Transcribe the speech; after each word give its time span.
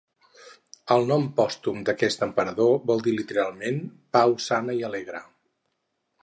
El 0.95 1.03
nom 1.11 1.27
pòstum 1.39 1.83
d'aquest 1.89 2.25
emperador 2.27 2.73
vol 2.93 3.05
dir 3.09 3.13
literalment 3.19 3.79
"pau 4.19 4.35
sana 4.49 4.77
i 4.81 4.83
alegre". 4.91 5.23